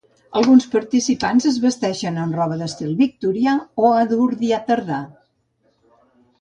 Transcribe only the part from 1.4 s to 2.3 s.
es vesteixen